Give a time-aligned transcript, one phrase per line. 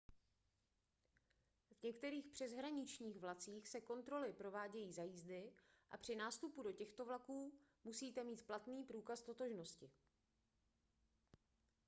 [1.79, 5.51] v některých přeshraničních vlacích se kontroly provádějí za jízdy
[5.91, 9.91] a při nástupu do těchto vlaků musíte mít platný průkaz totožnosti